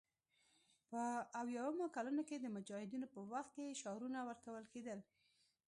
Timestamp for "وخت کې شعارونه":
3.31-4.19